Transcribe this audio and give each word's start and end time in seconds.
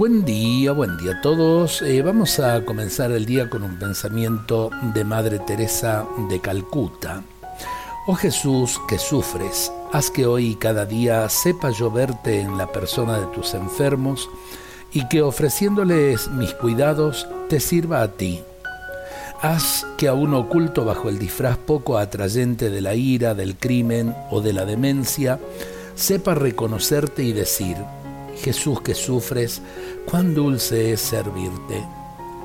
Buen 0.00 0.24
día, 0.24 0.72
buen 0.72 0.96
día 0.96 1.18
a 1.18 1.20
todos. 1.20 1.82
Eh, 1.82 2.00
vamos 2.00 2.40
a 2.40 2.64
comenzar 2.64 3.12
el 3.12 3.26
día 3.26 3.50
con 3.50 3.62
un 3.62 3.78
pensamiento 3.78 4.70
de 4.94 5.04
Madre 5.04 5.40
Teresa 5.40 6.06
de 6.26 6.40
Calcuta. 6.40 7.22
Oh 8.06 8.14
Jesús, 8.14 8.80
que 8.88 8.96
sufres, 8.96 9.70
haz 9.92 10.10
que 10.10 10.24
hoy 10.24 10.52
y 10.52 10.54
cada 10.54 10.86
día 10.86 11.28
sepa 11.28 11.68
yo 11.68 11.90
verte 11.90 12.40
en 12.40 12.56
la 12.56 12.72
persona 12.72 13.20
de 13.20 13.26
tus 13.26 13.52
enfermos 13.52 14.30
y 14.90 15.06
que 15.06 15.20
ofreciéndoles 15.20 16.30
mis 16.30 16.54
cuidados 16.54 17.28
te 17.50 17.60
sirva 17.60 18.00
a 18.00 18.08
ti. 18.08 18.40
Haz 19.42 19.86
que 19.98 20.08
aún 20.08 20.32
oculto 20.32 20.86
bajo 20.86 21.10
el 21.10 21.18
disfraz 21.18 21.58
poco 21.58 21.98
atrayente 21.98 22.70
de 22.70 22.80
la 22.80 22.94
ira, 22.94 23.34
del 23.34 23.54
crimen 23.54 24.16
o 24.30 24.40
de 24.40 24.54
la 24.54 24.64
demencia, 24.64 25.38
sepa 25.94 26.34
reconocerte 26.34 27.22
y 27.22 27.34
decir, 27.34 27.76
Jesús 28.40 28.80
que 28.80 28.94
sufres, 28.94 29.62
cuán 30.10 30.34
dulce 30.34 30.92
es 30.92 31.00
servirte. 31.00 31.84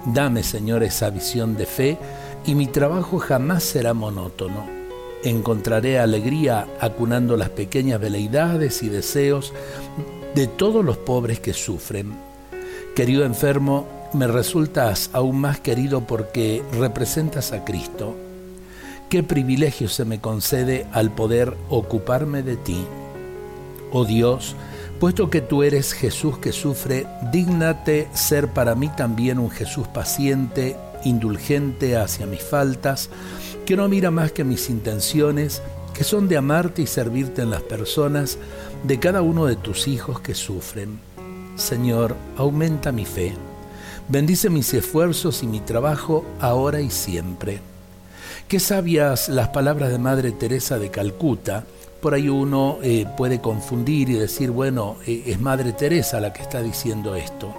Dame, 0.06 0.44
Señor, 0.44 0.84
esa 0.84 1.10
visión 1.10 1.58
de 1.58 1.66
fe 1.66 1.98
y 2.46 2.54
mi 2.54 2.68
trabajo 2.68 3.18
jamás 3.18 3.64
será 3.64 3.94
monótono. 3.94 4.66
Encontraré 5.24 5.98
alegría 5.98 6.68
acunando 6.80 7.36
las 7.38 7.50
pequeñas 7.50 8.00
veleidades 8.00 8.84
y 8.84 8.90
deseos 8.90 9.54
de 10.36 10.46
todos 10.46 10.86
los 10.86 10.98
pobres 10.98 11.40
que 11.40 11.54
sufren. 11.54 12.14
Querido 12.96 13.26
enfermo, 13.26 13.88
me 14.14 14.28
resultas 14.28 15.10
aún 15.14 15.40
más 15.42 15.60
querido 15.60 16.02
porque 16.02 16.64
representas 16.78 17.52
a 17.52 17.66
Cristo. 17.66 18.16
Qué 19.10 19.24
privilegio 19.24 19.90
se 19.90 20.06
me 20.06 20.20
concede 20.20 20.86
al 20.92 21.12
poder 21.12 21.56
ocuparme 21.70 22.44
de 22.44 22.58
ti. 22.58 22.86
Oh 23.92 24.06
Dios, 24.06 24.56
Puesto 25.00 25.30
que 25.30 25.42
tú 25.42 25.64
eres 25.64 25.92
Jesús 25.92 26.38
que 26.38 26.54
sufre, 26.54 27.06
dígnate 27.32 28.08
ser 28.14 28.48
para 28.48 28.76
mí 28.76 28.90
también 28.90 29.40
un 29.40 29.52
Jesús 29.52 29.88
paciente, 29.90 30.78
indulgente 31.04 31.98
hacia 31.98 32.26
mis 32.26 32.42
faltas, 32.42 33.10
que 33.66 33.76
no 33.76 33.90
mira 33.90 34.10
más 34.10 34.32
que 34.32 34.46
mis 34.46 34.70
intenciones, 34.70 35.62
que 35.94 36.06
son 36.06 36.30
de 36.30 36.38
amarte 36.38 36.82
y 36.82 36.88
servirte 36.88 37.42
en 37.42 37.50
las 37.50 37.62
personas 37.62 38.38
de 38.84 38.98
cada 38.98 39.22
uno 39.22 39.46
de 39.46 39.58
tus 39.58 39.88
hijos 39.88 40.22
que 40.22 40.34
sufren. 40.34 41.00
Señor, 41.58 42.16
aumenta 42.38 42.92
mi 42.92 43.06
fe. 43.06 43.34
Bendice 44.08 44.50
mis 44.50 44.74
esfuerzos 44.74 45.44
y 45.44 45.48
mi 45.48 45.60
trabajo 45.60 46.26
ahora 46.40 46.80
y 46.80 46.90
siempre. 46.90 47.60
Qué 48.48 48.60
sabias 48.60 49.28
las 49.28 49.50
palabras 49.50 49.90
de 49.90 49.98
Madre 49.98 50.32
Teresa 50.32 50.78
de 50.78 50.92
Calcuta, 50.92 51.66
por 52.06 52.14
ahí 52.14 52.30
uno 52.30 52.78
eh, 52.84 53.08
puede 53.18 53.42
confundir 53.42 54.12
y 54.12 54.14
decir, 54.14 54.52
bueno, 54.52 54.98
eh, 55.08 55.24
es 55.26 55.42
Madre 55.42 55.74
Teresa 55.74 56.20
la 56.20 56.32
que 56.32 56.44
está 56.44 56.62
diciendo 56.62 57.16
esto. 57.16 57.52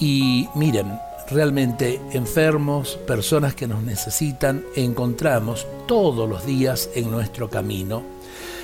Y 0.00 0.48
miren, 0.54 0.98
realmente 1.28 2.00
enfermos, 2.12 2.98
personas 3.06 3.54
que 3.54 3.66
nos 3.66 3.82
necesitan, 3.82 4.64
encontramos 4.76 5.66
todos 5.86 6.26
los 6.26 6.46
días 6.46 6.88
en 6.94 7.10
nuestro 7.10 7.50
camino. 7.50 8.02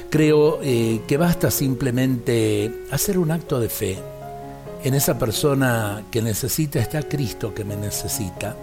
Creo 0.09 0.61
eh, 0.63 1.03
que 1.07 1.19
basta 1.19 1.51
simplemente 1.51 2.87
hacer 2.91 3.19
un 3.19 3.33
acto 3.33 3.61
de 3.61 3.69
fe. 3.69 3.99
En 4.83 4.95
esa 4.95 5.19
persona 5.19 6.05
que 6.11 6.23
necesita 6.23 6.79
está 6.79 7.03
Cristo 7.03 7.53
que 7.53 7.65
me 7.67 7.77
necesita. 7.77 8.57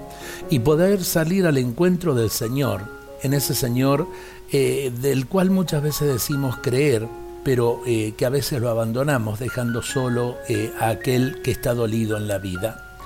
Y 0.50 0.58
poder 0.58 1.04
salir 1.04 1.46
al 1.46 1.60
encuentro 1.60 2.16
del 2.16 2.32
Señor 2.32 2.99
en 3.24 3.34
ese 3.34 3.54
Señor 3.54 4.08
eh, 4.52 4.92
del 5.02 5.28
cual 5.28 5.52
muchas 5.52 5.84
veces 5.84 6.08
decimos 6.08 6.58
creer, 6.62 7.08
pero 7.44 7.82
eh, 7.86 8.14
que 8.18 8.26
a 8.26 8.30
veces 8.30 8.62
lo 8.62 8.70
abandonamos 8.70 9.40
dejando 9.40 9.82
solo 9.82 10.38
eh, 10.48 10.72
a 10.80 10.90
aquel 10.90 11.42
que 11.44 11.52
está 11.52 11.74
dolido 11.74 12.18
en 12.18 12.28
la 12.28 12.38
vida. 12.38 12.98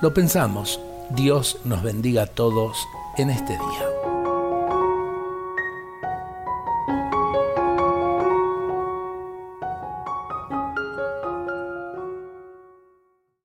Lo 0.00 0.14
pensamos, 0.14 0.80
Dios 1.10 1.58
nos 1.64 1.82
bendiga 1.82 2.22
a 2.22 2.26
todos 2.26 2.76
en 3.16 3.30
este 3.30 3.52
día. 3.52 3.97